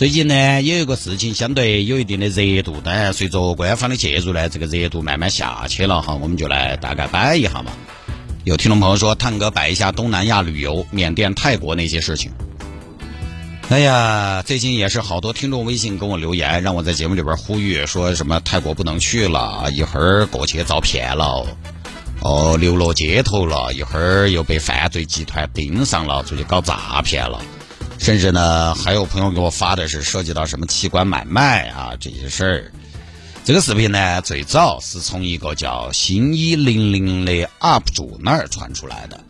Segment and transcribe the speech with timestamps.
[0.00, 6.14] 最近呢，有一个事情相对有一定的热度，当然随着官方的介入呢，这个热度慢慢下去了哈。
[6.14, 7.70] 我们就来大概摆一下嘛。
[8.44, 12.32] 有听众朋友说，探哥摆一下东南亚旅游，缅甸、泰国那些事情。
[13.68, 21.46] 哎呀，最近也是好多听众微信跟我留言，让我在节目里边呼吁，说什么泰国不能去了，一会儿过去遭骗了，
[22.22, 27.42] 哦，流落街头了，一会儿又被犯罪集团盯上了，出去搞诈骗了。
[28.00, 32.72] 甚至呢，还有朋友给我发的是涉及到什么器官买卖啊这些事儿。
[33.44, 39.20] 这个视频呢，最早是从一个叫新一零零的 UP 主那儿传出来的。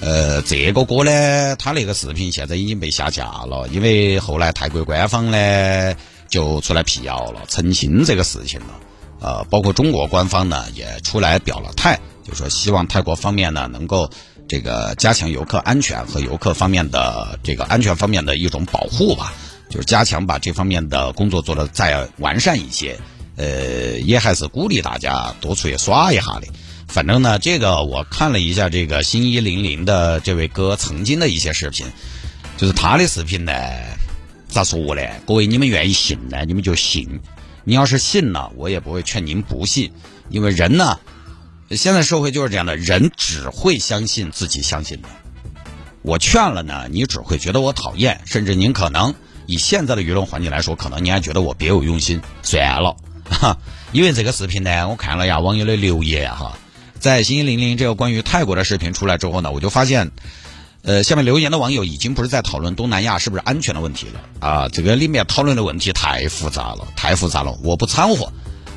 [0.00, 5.94] 呃，这个哥呢，他那个视频现在已经被下架了，因为后来泰国官方呢
[6.28, 8.66] 就出来辟谣了，澄清这个事情了。
[9.20, 14.10] 呃，包括中国官方呢也出来表了态，就说希望泰国方面呢能够。
[14.46, 19.32] 这个加强游客安全和游客方面的这个安全方面的一种保护吧，
[19.70, 22.98] 就是加强把这方面的工作做得再完善一些。
[23.36, 26.48] 呃，也还是鼓励大家多出去耍一下的。
[26.88, 31.86] 反正呢，这个我看了一下这个新一零零的这位哥曾经的一些视频，
[32.58, 33.52] 就是他的视频呢，
[34.46, 35.00] 咋说呢？
[35.26, 37.18] 各位你们愿意信呢，你们就信；
[37.64, 39.90] 你要是信了，我也不会劝您不信，
[40.28, 40.98] 因为人呢。
[41.76, 45.08] 现在社会就是这样的，人只会相信自己相信的。
[46.02, 49.14] 我劝了呢，你只会觉得我讨厌，甚至您可能
[49.46, 52.20] 以现在的舆论环境来说，可能您还觉得我别有用心。
[52.42, 52.96] 算了，
[53.30, 53.56] 哈，
[53.92, 56.58] 因为这个视频呢，我看了呀网友的留言哈，
[56.98, 60.10] 在星星零零这个关于泰国的视频出来之后呢，我就发现，
[60.82, 68.30] 呃，下面留言的网友已经不是在讨论东南亚是不是安全的问题了啊，这个里面讨论的问题太复杂了，太复杂了，我不掺和，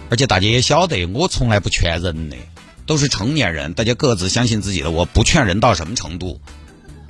[0.09, 2.37] 而且大家也晓得，我从来不劝人的。
[2.87, 4.89] 都是成年人，大家各自相信自己的。
[4.89, 6.41] 我不劝人到什么程度，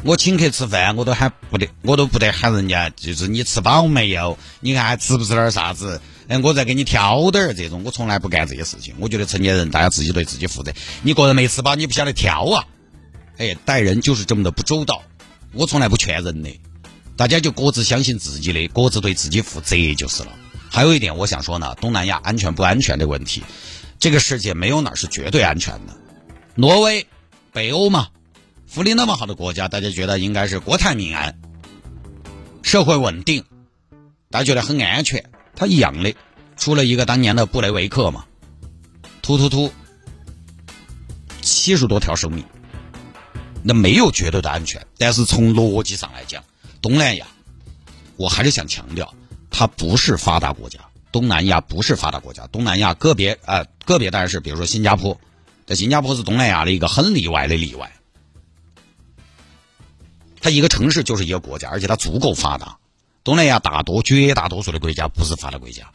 [0.04, 4.38] 我请客吃饭，我都喊不得，我都不得喊人家，就是你吃饱没有？
[4.60, 6.02] 你看还吃不吃点啥子？
[6.28, 8.94] 哎，我再给你挑点儿这种，我从来不干这些事情。
[9.00, 10.74] 我觉得成年人大家自己对自己负责。
[11.04, 12.66] 你个人没吃饱，你不晓得挑啊？
[13.38, 15.04] 哎，待人就是这么的不周到。
[15.54, 16.50] 我从来不劝人的，
[17.16, 20.32] 大家就各自相信自己的，各自对自己负责就是了。
[20.70, 23.44] 还有一点，我想说呢，东南亚安全不安全的问题。
[24.00, 25.96] 这个世界没有哪是绝对安全的。
[26.56, 27.08] 挪威、
[27.52, 28.10] 北欧嘛，
[28.66, 31.40] 福利那么好的国家，大家觉得应该是国泰民安，
[32.62, 33.44] 社会稳定，
[34.30, 35.30] 大家觉得很安全。
[35.56, 36.16] 它一样的，
[36.56, 38.26] 出了一个当年的布雷维克嘛，
[39.22, 39.72] 突突突，
[41.42, 42.46] 七十多条生命，
[43.64, 44.86] 那没有绝对的安全。
[44.98, 46.44] 但是从逻辑上来讲，
[46.82, 47.26] 东南亚，
[48.16, 49.14] 我还是想强调，
[49.50, 50.80] 它不是发达国家。
[51.18, 55.20] 东南亚不是发达国家，东南亚个别啊个别当然是，比如说新加坡，
[55.66, 57.92] 在新加坡是东南亚的一个很例外的例外。
[60.40, 62.78] 它一个城市就是一个国家，而且它足够发达。
[63.24, 65.90] 东南亚大多绝大多数的国家不是发达国家，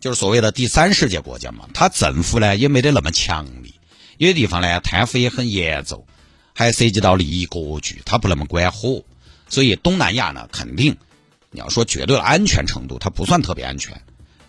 [0.00, 1.68] 就是所谓的第三世界国家嘛。
[1.72, 3.76] 它政府呢也没得那么强力，
[4.18, 6.04] 有些地方呢贪腐也很严重，
[6.52, 9.04] 还涉及到利益格局，它不那么管火。
[9.48, 10.96] 所以东南亚呢，肯定
[11.52, 14.02] 你要说绝对安全程度，它不算特别安全。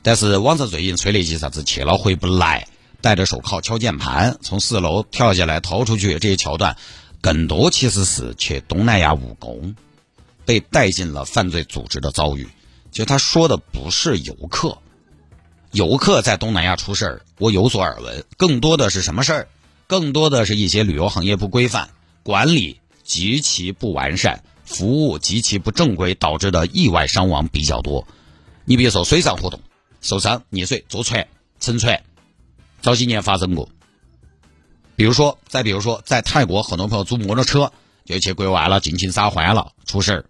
[0.06, 2.68] 但是网上最近吹了一些啥子去了回不来，
[3.02, 6.78] 戴着手铐敲键盘，从四楼跳下来逃出去这些桥段，
[7.22, 9.76] 更多其实是去东南亚务工，
[10.46, 12.48] 被带进了犯罪组织的遭遇。
[12.92, 14.78] 其实他说的不是游客，
[15.72, 18.24] 游客在东南亚出事儿，我有所耳闻。
[18.38, 19.48] 更多的是什么事儿？
[19.88, 21.90] 更多的是一些旅游行业不规范、
[22.22, 28.08] 管理极其不完善、服务极其不正规导致的意外伤亡比较多。
[28.66, 29.60] 你比如说水上活动。
[30.06, 31.28] 受伤溺水坐船
[31.60, 32.04] 沉船，
[32.80, 33.68] 早几年发生过。
[34.96, 37.74] 比如说，再比如说，在泰国，很多朋友租摩托车
[38.06, 40.25] 就去国外了，尽情撒欢了，出事儿。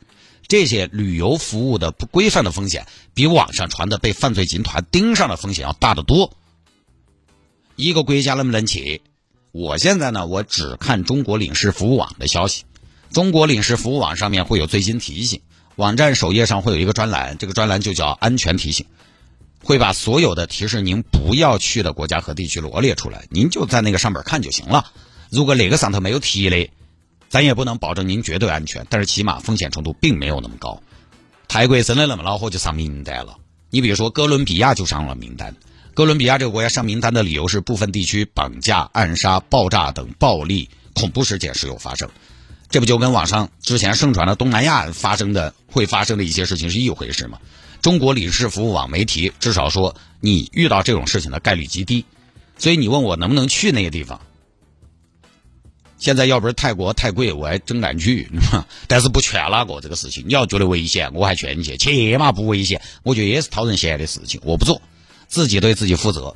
[0.48, 6.32] 这些旅游服务的不规范的风险，比网上传的被犯罪集团盯上的风险要大得多。
[7.76, 9.02] 一个国家能不能去？
[9.52, 12.64] 我现在呢，我只看中国领事服务网的消息。
[13.12, 15.42] 中国领事服务网上面会有最新提醒，
[15.76, 18.86] 网站首页上会有一个专栏，这个专栏就叫安全提醒。
[19.66, 24.92] 会把所有的提示您不要去的国家和地区罗列出来，您就在那个上面看就行了。
[25.32, 26.70] 如果哪个上头没有提的，
[27.30, 30.84] 咱也不能保证您绝对安全，但是起码风险程度并没有那么高。
[31.48, 33.38] 泰国真的那么恼火就上名单了，
[33.72, 35.56] 你比如说哥伦比亚就上了名单。
[35.96, 42.08] 哥伦比亚这个国家上名单的理由是部分地区绑架、暗杀、爆炸等暴力恐怖事件时有发生，
[42.70, 47.40] 这不就跟网上之前盛传的东南亚发生的会发生的一些事情是一回事吗？
[47.86, 52.04] 中国理事服务网媒体至少说你遇到这种事情的概率极低，
[52.58, 54.20] 所以你问我能不能去那个地方？
[56.00, 58.28] 现在要不是泰国太贵，我还真敢去，
[58.90, 60.24] 但是不劝哪个这个事情。
[60.26, 62.82] 你要觉得危险，我还劝你去，起码不危险。
[63.04, 64.82] 我觉得也是讨人嫌的事情，我不做。
[65.28, 66.36] 自己对自己负责，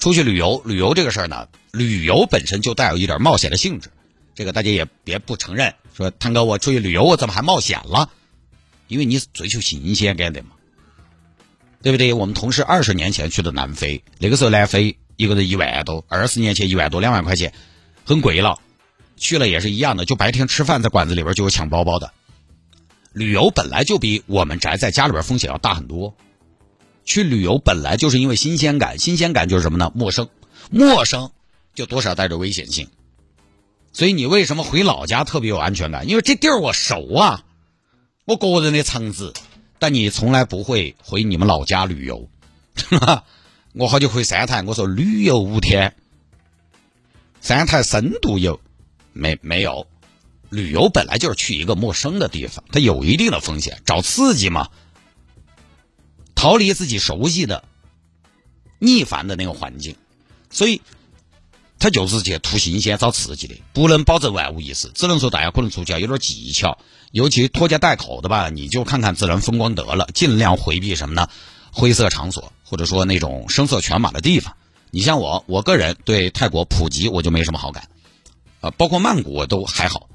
[0.00, 3.88] 出去旅游，旅游这个事儿呢，旅游本身就带有一点冒险的性质，
[4.34, 5.74] 这个大家也别不承认。
[5.96, 8.10] 说汤哥，我出去旅游，我怎么还冒险了？
[8.88, 10.50] 因为你追求新鲜感的嘛，
[11.82, 12.12] 对不对？
[12.12, 17.52] 我们同事二十年前去的南非，那个时候南非一个人一万多，二十年前一万多两万块钱，
[18.04, 18.58] 很贵了。
[19.16, 22.12] 去了也是一样的，就白天吃饭在馆子里边就有抢包包的。
[23.12, 26.14] 旅游本来就比我们宅在家里边风险要大很多。
[27.04, 29.90] 去旅游本来就是因为新鲜感，新鲜感就是什么呢？
[29.94, 30.28] 陌生，
[30.70, 31.30] 陌生
[31.74, 32.88] 就多少带着危险性。
[33.92, 36.08] 所以你为什么回老家特别有安全感？
[36.08, 37.44] 因为这地儿我熟啊，
[38.26, 39.32] 我个人的场子。
[39.80, 42.28] 但你从来不会回你们老家旅游，
[43.72, 45.96] 我好久回三台，我说旅游五天，
[47.40, 48.60] 三台深度游
[49.14, 49.86] 没没有？
[50.50, 54.68] 旅游本来就是去一个陌生的地方，它有一定的风险，找刺激嘛。
[56.34, 57.64] 逃离自己熟悉的、
[58.78, 59.96] 逆反的那个环境，
[60.50, 60.82] 所以
[61.80, 66.78] 他就是去图新鲜、找刺激的，不能保证万无一失，只能说大家可能出去要有点技巧，
[67.10, 71.28] 尤其拖家带口的吧，你就看看自然风光得了，尽量回避什么呢？
[71.72, 74.54] 灰色场所，或者说那种声色犬马的地方。
[74.90, 77.88] 你像我，我个人对泰国普吉我就没什么好感，
[78.60, 80.08] 呃，包括曼谷我都还好，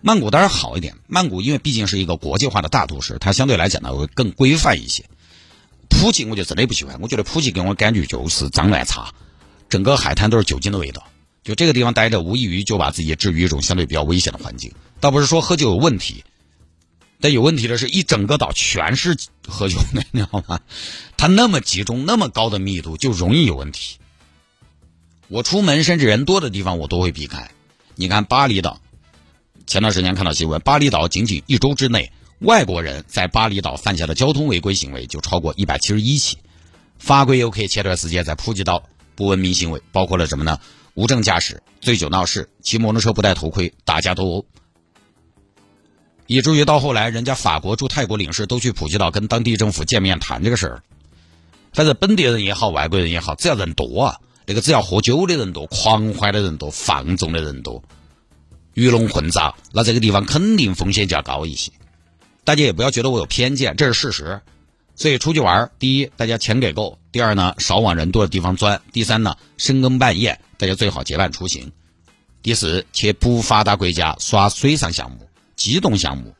[0.00, 5.04] 曼谷当然好一点，曼谷因为毕竟是一个国际化的大都市，它相对来讲呢会更规范一些。
[5.90, 9.12] 普吉我就真的不喜欢，我觉得普吉给我感觉就是脏乱差，
[9.74, 11.04] 整个海滩都是酒精的味道。
[11.42, 14.72] 就这个地方待着，无异于就把自己置于一种相对比较危险的环境。
[15.00, 16.22] 倒不是说喝酒有问题，
[17.20, 19.16] 但有问题的是一整个岛全是
[19.48, 20.60] 喝酒的， 你知道吗？
[21.16, 23.96] 它那么集中，那么高的密度，就容易有问题。
[25.26, 27.50] 我出门甚至人多的地方我都会避开。
[27.96, 28.80] 你看巴厘岛，
[29.66, 32.12] 前段时间看到新闻，巴厘岛仅仅一周之内。
[32.38, 36.38] 外国人在巴厘岛犯下的交通违规行为就超过一百七十一起，
[36.96, 40.58] 法国游客前段时间在普吉岛不文明行为包括了什么呢？
[40.94, 44.46] 无证驾驶、醉酒闹事、骑摩托车不戴头盔、打架斗殴，
[46.26, 50.82] 以至于到后来，人家法国驻泰国领事都去普吉岛跟当地政府见面谈这个事儿。
[51.72, 57.82] 反正本地人也好，外国人也好，只要人多啊，那个只要喝酒的人多、狂欢的人多、放纵的人多、
[58.74, 61.72] 鱼龙混杂，那这个地方肯定风险就要高一些。
[62.44, 64.40] 大家也不要觉得我有偏见，这是事实。
[64.94, 71.68] 所以出去玩，第一，大家钱给够；第二呢，少往人多的地方钻；第三呢，深更半夜，大家最好结伴出行；
[72.42, 76.34] 第四，去不发达国家耍水上项目、机动项目，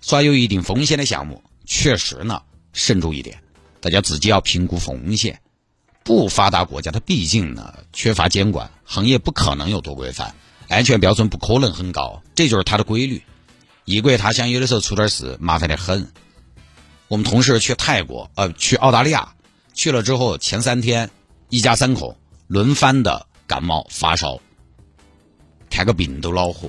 [0.00, 2.42] 耍有一定风险的项目，确实呢，
[2.72, 3.40] 慎重一点。
[3.80, 5.40] 大家自己要评估风险。
[6.02, 10.34] 不发达国家它毕竟呢缺乏监管，行业不可能有多规范，
[10.66, 13.22] 安全标准不可能很高，这就是它的规律。
[13.84, 16.10] 异国他乡有的时候出点事麻烦的很。
[17.06, 19.34] 我们同事去泰国，呃，去澳大利亚，
[19.78, 21.08] 去了之后前三天，
[21.50, 24.40] 一家三口轮番的感冒发烧，
[25.70, 26.68] 看个病都恼火。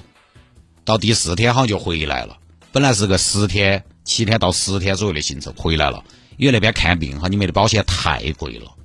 [0.86, 2.38] 到第四天好像就回来了，
[2.72, 6.04] 本来是个十天、七天到十天左右的行程，回来了，
[6.38, 8.76] 因为那边看病哈，你们的保险太贵了，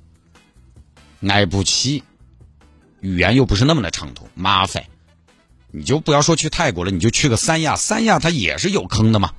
[1.29, 2.03] 挨不起，
[3.01, 4.85] 语言又不是那么的畅通，麻烦。
[5.69, 9.33] 你就不要说去泰国了，你就去个三亚，三亚它也是有坑的嘛。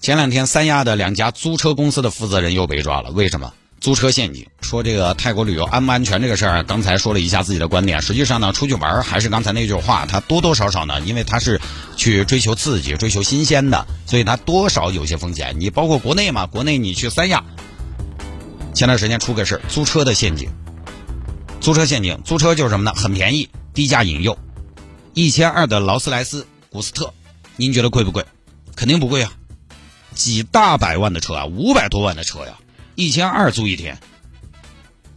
[0.00, 3.54] 前两天三亚的两家租车公司的负责人又被抓了，为什么？
[3.86, 4.44] 租车陷阱。
[4.62, 8.02] 说这个泰国旅游安不安全这个事儿，刚才说了一下自己的观点。
[8.02, 11.60] 实际上呢，出去玩还是刚才那句话，他多多少少呢，因为他是
[11.96, 15.54] 去追求刺激、追求新鲜的，所以他多少有些风险。
[15.60, 17.44] 你包括国内嘛，国内你去三亚，
[18.74, 20.48] 前段时间出个事，租车的陷阱。
[21.60, 22.92] 租车陷阱，租车就是什么呢？
[22.96, 24.36] 很便宜，低价引诱。
[25.14, 27.14] 一千二的劳斯莱斯古斯特，
[27.54, 28.26] 您觉得贵不贵？
[28.74, 29.32] 肯定不贵啊，
[30.12, 32.58] 几大百万的车啊，五百多万的车呀，
[32.96, 33.98] 一千二租一天，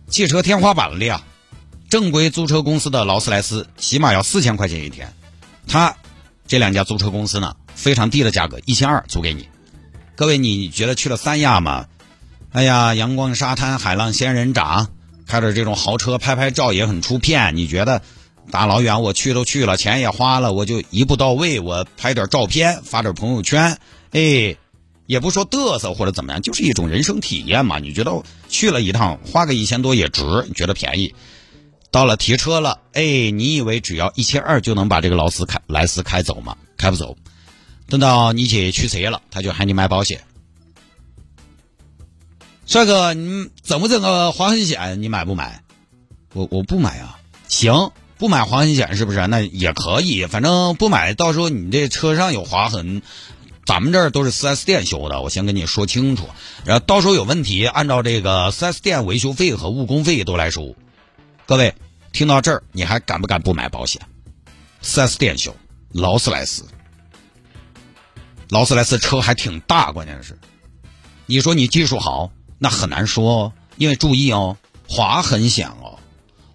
[0.10, 1.24] 汽车天花板了呀！
[1.90, 5.12] 正规租车公司的劳斯莱斯起码要四千块钱一天，
[5.66, 5.96] 他
[6.46, 9.48] 这两家租车公司呢，非常低的价格，一千二租给你。
[10.16, 11.88] 各位，你觉得去了三亚吗？
[12.52, 14.90] 哎呀，阳光沙滩，海浪仙人掌，
[15.26, 18.02] 开着这种豪车拍拍照也很出片，你觉得？
[18.52, 23.78] 大老远我去都去了，钱也花了，我就一步到位，我拍点照片发点朋友圈，
[24.12, 24.58] 哎，
[25.10, 27.80] 也不说嘚瑟或者怎么样，就是一种人生体验嘛。
[27.80, 31.16] 你觉得去了一趟花个一千多也值，你觉得便宜。
[31.90, 36.58] 到了提车了，哎，你以为只要一千二就能把这个劳斯开莱斯开走吗？
[36.78, 37.18] 开不走。
[37.88, 40.22] 等到你姐去取车了，他就喊你买保险。
[42.68, 45.02] 帅哥，你整不整个划痕险？
[45.02, 45.64] 你买不买？
[46.34, 47.18] 我我不买啊。
[47.48, 49.26] 行，不买划痕险是不是？
[49.26, 53.02] 那也可以，反正不买，到时候你这车上有划痕，
[53.70, 56.28] 咱们这儿都是 4S 店修的，我先跟你说清楚。
[56.66, 60.76] 然后到时候有问题，按照这个 4S 店维修费和误工费都来收。
[61.46, 61.76] 各位
[62.12, 64.02] 听到这儿，你还敢不敢不买保险
[64.82, 65.56] ？4S 店修，
[65.92, 66.66] 劳斯莱斯，
[68.48, 70.40] 劳斯莱斯车还挺大，关键是，
[71.28, 72.32] 你说你技术好。
[72.58, 74.58] 那很难说，因为注意哦，
[74.88, 76.00] 划痕险哦，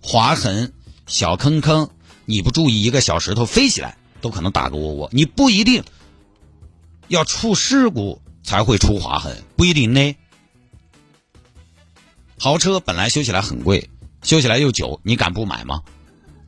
[0.02, 0.72] 划痕
[1.06, 1.90] 小坑坑，
[2.24, 5.08] 你不注意，一个小石头飞起来都可能打个窝窝。
[5.12, 5.84] 你不一定
[7.14, 10.16] 要出事故才会出划痕，不一定呢。
[12.38, 13.88] 豪车本来修起来很贵，
[14.22, 15.82] 修起来又久，你敢不买吗？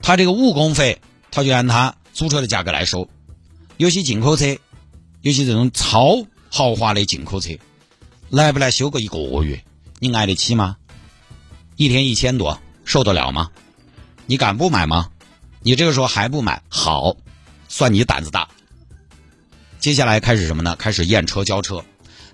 [0.02, 3.08] 他这个误工费，他就按他租车的价格来收。
[3.76, 4.58] 有些进口车，
[5.22, 7.56] 有些这种超豪华的进口车。
[8.28, 9.64] 来不来修个一个月？
[10.00, 10.76] 你挨得起吗？
[11.76, 13.50] 一天一千多，受得了吗？
[14.26, 15.10] 你敢不买吗？
[15.62, 17.16] 你这个时候还不买，好，
[17.68, 18.48] 算你胆子大。
[19.78, 20.76] 接下来开始什么呢？
[20.76, 21.84] 开始验车交车。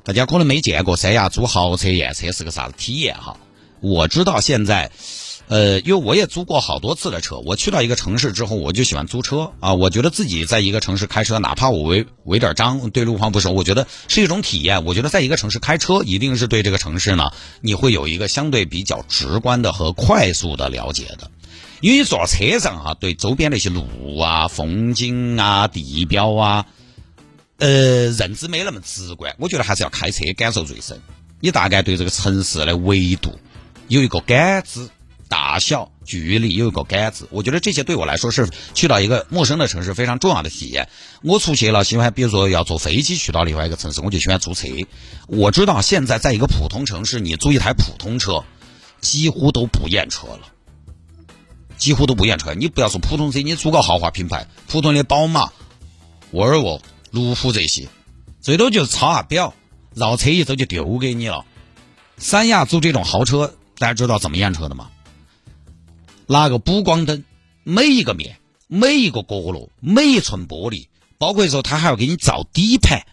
[0.05, 3.37] 大家可能没见过三亚租豪车验车是个啥子体验哈？
[3.81, 4.91] 我知道现在。
[5.49, 9.75] 呃，因为我也租过好多次的车，我去到一个城市之后，我就喜欢租车啊。
[9.75, 14.85] 我觉得自己在一个城市开车，哪怕我违违点章，对路况不熟，我觉得是一种体验。
[14.87, 17.25] 我觉得在一个城市开车，一定是对这个城市呢，
[17.61, 21.31] 你会有一个相对比较直观的和快速的了解的。
[21.81, 26.67] 因为坐车上哈，对周边那些路啊、风景啊、地标啊，
[27.59, 29.35] 呃，认知没那么直观。
[29.39, 31.01] 我觉得还是要开车感受最深，
[31.41, 33.39] 你大概对这个城市的维度
[33.89, 34.89] 有一个感知。
[35.29, 40.91] 大小、距离有一个感知，我觉得这些对我来说是去到一个陌生的城市非常重要的体验。
[41.23, 44.69] 我出去了，喜欢比如说要坐飞机去到另外一个城市，我就喜欢租车。
[45.29, 48.45] 我知道现在在一个普通城市，你租一台普通车，
[49.01, 50.41] 几乎都不验车了，
[51.79, 52.53] 几乎都不验车。
[52.53, 55.51] 你不要说普通车，你租个豪华品牌，普通的宝马、
[56.33, 56.83] 沃尔沃、
[57.13, 57.89] 路虎这些，
[58.41, 59.55] 最多就是抄下表，
[59.95, 61.45] 绕车一周就丢给你了。
[62.17, 64.91] 三亚租这种豪车，大家知道怎么验车的吗？
[66.27, 67.23] 拿个补光灯，
[67.65, 70.89] 每一个面、每一个角落、每一寸玻璃，
[71.19, 73.07] 包括说他还要给你照底盘。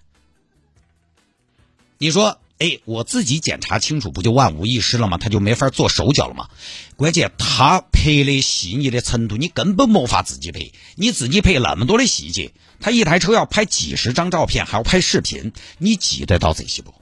[1.98, 5.18] 你说，哎，我自己检查清楚，不就万无一失了吗？
[5.18, 6.50] 他就没法做手脚了吗？
[6.98, 10.70] 关键他拍的细腻的程度，你根本没法自己拍。
[10.96, 12.52] 你自己拍那么多的细节，
[12.82, 16.94] 他一台车要拍几十张照片，还要拍视频，你记得到这些不？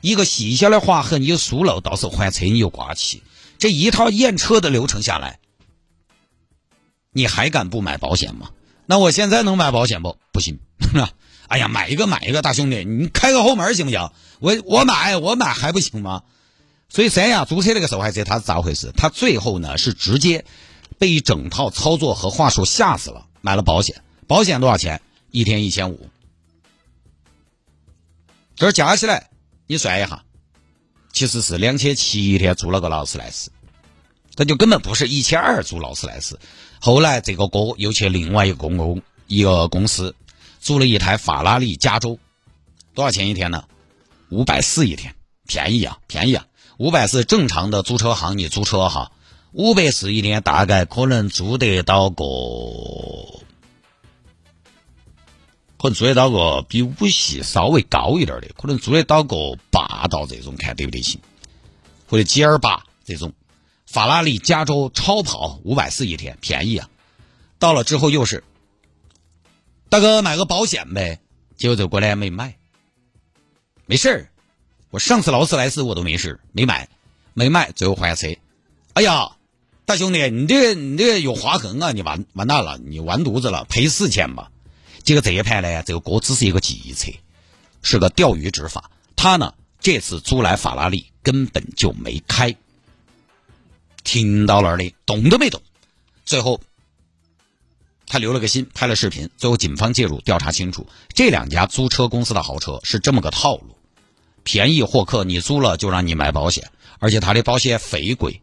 [0.00, 3.22] 一个细小的划痕，你疏漏，到时候换车你又挂起。
[3.58, 5.38] 这一套验车的流程下来，
[7.12, 8.50] 你还敢不买保险吗？
[8.86, 10.16] 那我现在能买保险不？
[10.32, 10.58] 不行。
[11.50, 14.12] 哎呀，买一个买一个，大兄弟，你开个后门行不行？
[14.38, 16.22] 我我买我买还不行吗？
[16.88, 18.92] 所以三亚租车那个受害者他是咋回事？
[18.96, 20.44] 他最后呢是直接
[20.96, 24.00] 被一整套操作和话术吓死了，买了保险。
[24.28, 25.02] 保险多少钱？
[25.32, 26.08] 一天一千五。
[28.54, 29.30] 这加起来，
[29.66, 30.22] 你算一下。
[31.12, 33.50] 其实是两千七一天租了个劳斯莱斯，
[34.36, 36.38] 这就根本不是一千二租劳斯莱斯。
[36.78, 40.14] 后来这个哥又去另外一个公公一个公司
[40.60, 42.18] 租了一台法拉利加州，
[42.94, 43.64] 多少钱一天呢？
[44.28, 46.46] 五百四一天，便宜啊，便宜啊！
[46.76, 49.10] 五百四正常的租车行你租车哈，
[49.52, 52.24] 五百四一天大概可能租得到个。
[55.78, 61.18] 可能租得到个比五系稍微高一点的，可能租得到个霸道这种，看得不得行，
[62.06, 63.32] 或者 G 二八这种，
[63.86, 66.88] 法拉利加州超跑五百四一天，便宜啊！
[67.58, 68.44] 到了之后又是，
[69.90, 71.18] 大哥买个保险呗，
[71.56, 72.56] 结果走过来没卖，
[73.86, 74.30] 没事儿，
[74.90, 76.88] 我上次劳斯莱斯我都没事没买，
[77.34, 78.28] 没卖，最后换车，
[78.92, 79.32] 哎呀，
[79.84, 84.52] 大兄弟，你这个你这个有划痕啊，你完完蛋了，你完犊子了，赔四千吧。
[85.02, 87.10] 结果这一盘呢，这个哥只是一个计策，
[87.82, 88.92] 是个钓鱼执法。
[89.16, 92.54] 他呢，这次租来法拉利根本就没开，
[94.04, 95.60] 停到那儿的，动都没动。
[96.24, 96.60] 最后，
[98.10, 99.30] 他留了个心，拍了视频。
[99.38, 103.76] 最后，警方介入调查清楚，这两家租车公司的豪车是这么个套路：
[104.42, 108.42] 便宜获客，你租了就让你买保险，而且他的保险肥贵，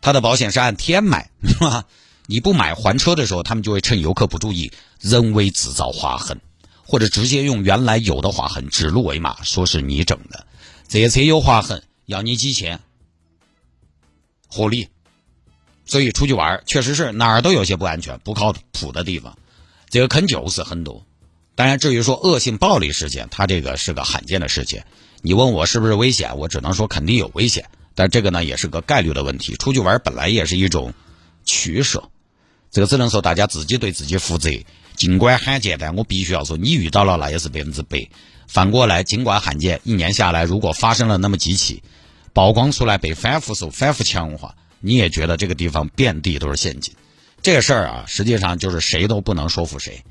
[0.00, 1.84] 他的保险是按天买，是吧？
[2.24, 6.40] 你不买还车的时候，他们就会趁游客不注意，人为制造划痕。
[6.86, 10.46] 或者直接用原来有的划痕指鹿为马，说是你整的。
[10.86, 12.80] 这些车有划痕，要你几千，
[14.48, 14.88] 合理。
[15.86, 19.36] 所以出去玩确实是哪儿都有些不安全、不靠谱的地方，
[19.90, 21.04] 这个坑就是很多。
[21.54, 24.86] 当然，至于说恶性暴力事件，它这个是个罕见的事件。
[25.22, 27.66] 你问我是不是危险，我只能说肯定有危险。
[27.94, 29.54] 但这个呢，也是个概率的问题。
[29.54, 30.92] 出去玩本来也是一种
[31.44, 32.10] 取舍，
[32.72, 34.50] 这个只能说大家自己对自己负责。
[34.96, 38.08] 尽管罕见，但我必须要说，你遇到了那也是百分之百。
[38.48, 41.82] 反过来，尽管罕见，一年下来，如果发生了那么几起，
[42.32, 44.56] 曝光出来被反复说、反复强化。
[44.84, 46.94] 你也觉得这个地方遍地都是陷阱，
[47.40, 50.04] 这个事儿啊，实际上就是谁都不能说服谁。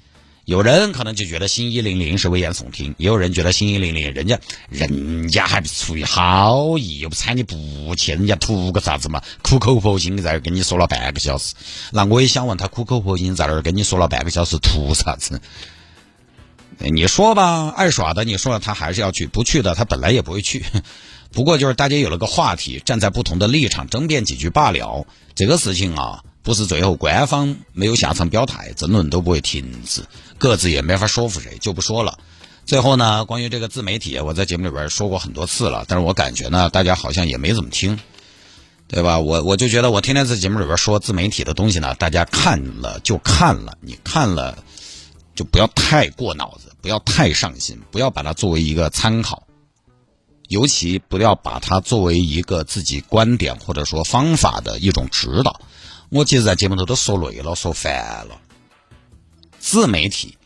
[0.45, 4.39] 有人可能就觉得新一零零是危言耸听，也有人觉得新一零零人家
[4.69, 9.21] 人家还是出于好意，又不踩你不去，人家图个啥子嘛？
[9.43, 11.53] 苦口婆心在这儿跟你说了半个小时，
[11.91, 15.39] 那我也想问他，苦口婆心在那儿跟你说了半个小时图啥子？
[16.79, 20.65] 你说吧，爱耍的，你说了他还是要去，不去的他本来也不会去。
[21.33, 25.05] 不过就是大家有了个话题，站在不同的立场争辩几句罢了。
[25.33, 30.03] 这个事情啊，不是最后官方没有下场表态，争论都不会停止，
[30.37, 32.19] 各自也没法说服谁，就不说了。
[32.65, 37.99] 最后呢，关于这个自媒体，我在节目里边说过很多次了，但是我感觉呢，大家好像也没怎么听，
[38.87, 39.19] 对吧？
[39.19, 44.63] 我我就觉得我天天在节目里边说自媒体的东西呢，大家看了就看了，你看了
[45.33, 49.47] 就不要太过脑子，不要太上心，不要把它作为一个参考。
[50.49, 55.61] 尤其不要把它作为一个自己观点或者说方法的一种指导。
[56.09, 58.39] 我其实，在节目头都说累了，说烦了。
[59.59, 60.37] 自媒体，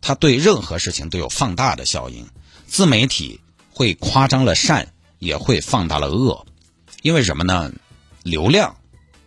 [0.00, 2.28] 它对任何事情都有放大的效应。
[2.66, 6.46] 自媒体会夸张了善，也会放大了恶。
[7.02, 7.72] 因为什么呢？
[8.22, 8.76] 流量，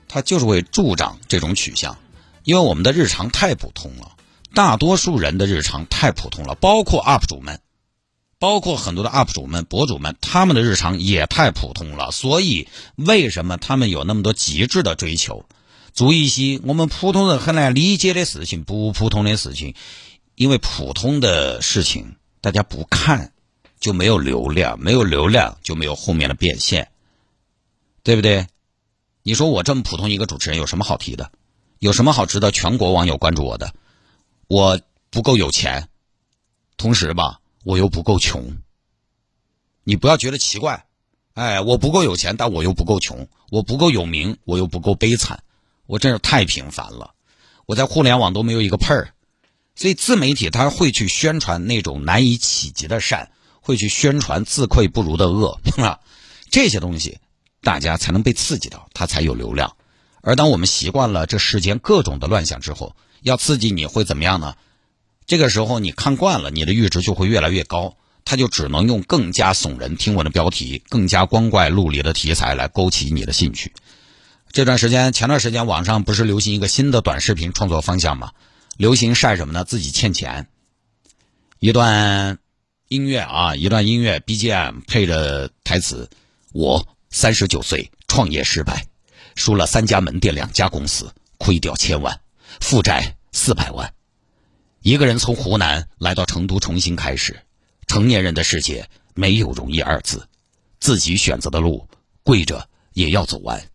[0.08, 1.98] 它就是会助长这种取向。
[2.44, 4.14] 因为我们的日常太普通了，
[4.54, 7.60] 大多数人的日常太普通了，包括 UP 主们。
[8.40, 12.12] 包括很多的 UP 主们、博主们，他们的日常也太普通了。
[12.12, 15.46] 所以，为什么他们有那么多极致的追求？
[15.94, 19.76] 做一些我们普通人很难理解的事情，不普通的事情。
[20.36, 23.34] 因为普通的事情大家不看，
[23.78, 26.90] 就没有流量，没有流量就没有后面的变现，
[28.04, 28.48] 对不对？
[29.22, 31.30] 你说我这么普通一个主持人，有什么好提的？
[31.80, 33.74] 有什么好值得全国网友关注我的？
[34.48, 35.90] 我不够有钱，
[36.78, 37.42] 同时吧。
[37.70, 38.58] 我又不够穷，
[39.84, 40.88] 你不要觉得奇怪，
[41.36, 45.44] 哎，我不够有钱，但我又不够穷，我不够有名，我又不够悲惨，
[45.86, 47.12] 我真是太平凡了，
[47.68, 49.14] 我在互联网都没有一个配儿，
[49.76, 55.62] 所以自媒体他会去宣传那种难以企及的善，会去宣传自愧不如的恶，
[56.50, 57.20] 这些东西
[57.62, 59.78] 大家才能被刺激到，它才有流量。
[60.22, 64.56] 而当我们习惯了这世间各种的乱象之后，要刺激你会怎么样呢？
[65.30, 73.72] 这个时候你看惯了，你的阈值就会越来越高，他就只能用更加耸人听闻的标题、更加光怪陆离的题材来勾起你的兴趣。
[74.52, 78.32] 这段时间，前段时间网上不是流行一个新的短视频创作方向吗？
[78.76, 79.64] 流行晒什么呢？
[79.64, 80.48] 自己欠钱。
[81.60, 82.40] 一段
[82.88, 86.10] 音乐啊，一段音乐 BGM 配着台词：
[86.54, 88.88] 我三十九岁创业失败，
[89.36, 92.20] 输了三家门店、两家公司，亏掉千万，
[92.60, 93.94] 负债四百万。
[94.82, 97.42] 一个人从湖南来到成都重新开始，
[97.86, 100.28] 成年人的世界没有容易二字，
[100.80, 101.90] 自己选择的路
[102.24, 103.68] 跪着也要走完。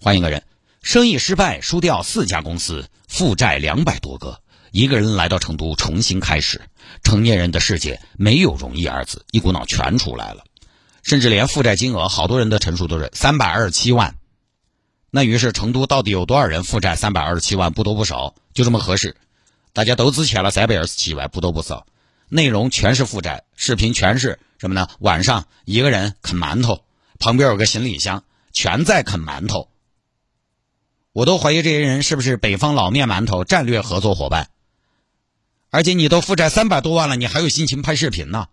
[0.00, 0.44] 换一个人，
[0.82, 4.40] 生意失败，输掉四家公司，负债两百多个。
[4.70, 6.60] 一个人来到成都重新开始，
[7.02, 10.44] 成年人的世界没有容易二字，一股脑全出来了，
[11.02, 14.14] 甚至连负债金额，好多人的陈述都是三百二十七万。
[15.10, 17.72] 那于是成都到底有多少人负债三百二十七万？
[17.72, 19.16] 不多不少，就这么合适。
[19.72, 21.86] 大家都只欠了三百二十七万，不多不少，
[22.28, 24.88] 内容全是负债，视频全是什么呢？
[24.98, 26.84] 晚上一个人啃馒头，
[27.18, 29.68] 旁边有个行李箱，全在啃馒头。
[31.12, 34.50] 我都怀疑这些人是不是北方老面馒头战略合作伙伴。
[35.70, 38.48] 而且你都负债三百多万了，你还有心情拍视频呢？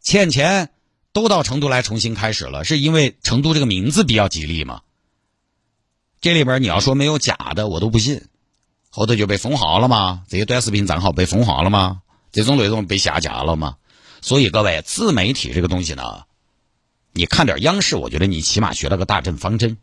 [0.00, 0.70] 欠钱
[1.12, 4.82] 都到成都来重新开始了，是因为成都这个名字比较吉利吗？
[6.20, 8.28] 这里边你要说没有假的，我都不信。
[8.90, 10.24] 后头就被封号了嘛？
[10.28, 12.02] 这些短视频账号被封号了嘛？
[12.32, 13.76] 这种内容被下架了嘛？
[14.20, 16.24] 所以各位，自媒体这个东西呢，
[17.12, 19.78] 你看点央视，我觉得你起码学了个大政方针，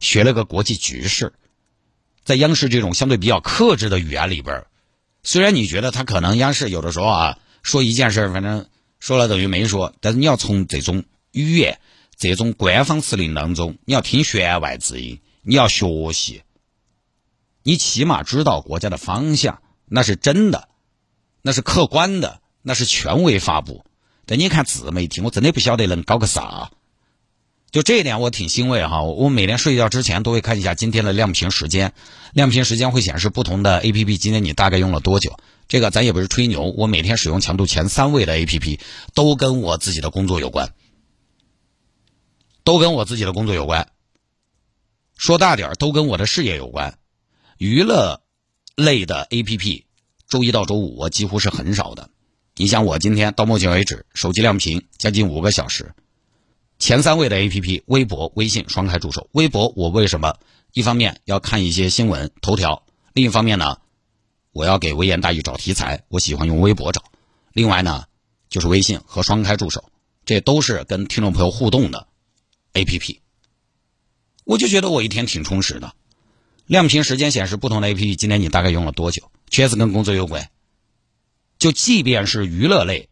[0.00, 1.32] 学了个国际局势，
[2.24, 4.66] 在央视这种相对比较克制的语言里边，
[5.22, 8.66] 虽然你觉得他可能央视有的时候啊说一件事，反正
[8.98, 11.80] 说了等于没说，但是你要从这种语言、
[12.16, 16.42] 这种官方指令当中，你要听弦外之音，你要学习。
[17.62, 20.68] 你起码知道国家的方向，那是真的。
[21.42, 23.84] 那是客观的，那是权威发布。
[24.26, 26.70] 但你看自媒体，我真的不晓得能搞个啥。
[27.70, 29.02] 就这一点，我挺欣慰哈。
[29.02, 31.92] 我每天睡觉之前都会看一下今天的亮屏时间，
[32.32, 35.38] 亮屏时间会显示不同的 A P P，今天你大概用了多久。
[35.68, 38.80] 这个咱也不是吹牛，我每天使用强度前三位的 A P P，
[39.14, 40.72] 都跟我自己的工作有关，
[42.64, 43.90] 都跟我自己的工作有关。
[45.16, 46.98] 说大点，都跟我的事业有关。
[47.58, 48.22] 娱乐
[48.76, 49.84] 类的 A P P，
[50.28, 52.08] 周一到周五我几乎是很少的。
[52.54, 55.92] 你像我今天到目前为止，手机亮屏将近五个小时。
[56.78, 59.28] 前三位的 A P P，微博、微信双开助手。
[59.32, 60.36] 微博我为什么？
[60.72, 63.78] 一方面要看一些新闻头条，另一方面呢，
[64.52, 67.02] 我要给微言大义找题材，我喜欢用微博找。
[67.52, 68.04] 另外呢，
[68.48, 69.90] 就是微信和双开助手，
[70.24, 72.06] 这都是跟听众朋友互动的
[72.74, 73.20] A P P。
[74.44, 75.92] 我就觉得我一天挺充实的。
[76.68, 79.30] 亮屏时间显示不同的 A P P，今天你大概用了多久？
[79.48, 80.50] 确实跟工作有关。
[81.58, 83.08] 就即便是娱乐类。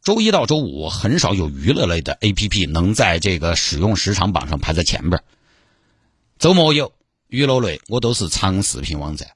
[0.00, 5.24] 周一到周五很少有娱乐类的 A P P 能在这个使用时长榜上排在前边。
[6.38, 6.92] 周末有
[7.26, 9.30] 娱乐类，我都是长视频网站，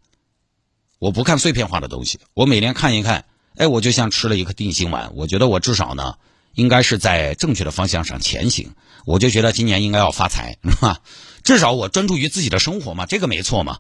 [1.01, 2.21] 我不看碎片化的东西。
[2.35, 3.25] 我每天看一看，
[3.57, 5.11] 哎，我就像吃了一颗定心丸。
[5.17, 6.15] 我觉得我至少呢，
[6.55, 8.77] 应该是在正确的方向上前行。
[9.05, 11.01] 我就觉得今年应该要发财，哈，
[11.49, 13.79] 至少我专注于自己的生活嘛，这个没错嘛。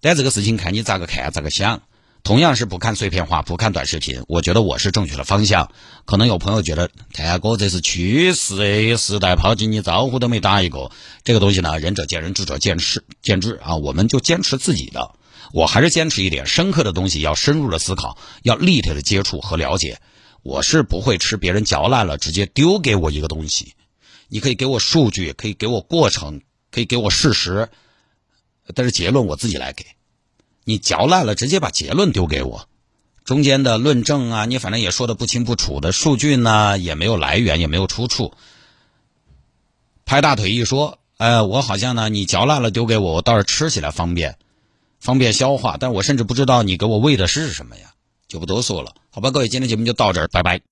[0.00, 1.82] 但这个事情看你咋个看，咋个想。
[2.22, 5.70] 同样是不看碎片化，不看短视频，我觉得我是正确的方向。
[6.06, 10.90] 可能有朋友觉得，看哥这是趋势，时代抛弃你招呼都没打一个。
[11.22, 13.76] 这个东西呢，仁者见仁，智者见智，见智啊。
[13.76, 15.14] 我们就坚持自己的，
[15.52, 19.98] 我还是坚持一点，深刻的东西要深入的思考，要立体的接触和了解。
[20.42, 23.74] 我是不会吃别人嚼烂了直接丢给我一个东西。
[24.28, 26.40] 你可以给我数据，可以给我过程，
[26.72, 27.68] 可以给我事实，
[28.74, 29.84] 但是结论我自己来给。
[30.64, 32.68] 你嚼烂了，直接把结论丢给我，
[33.24, 38.32] 中间的论证啊，你反正也说的不清不楚的，数据呢也没有来源，也没有出处。
[40.06, 44.38] 拍大腿一说，呃，我好像呢，你嚼烂了丢给我，我倒是吃起来方便，
[44.98, 47.92] 方便消化，但我甚至不知道你给我喂的是什么呀，
[48.28, 50.62] 就不多说了，好吧，各位，今天节目就到这儿，拜拜。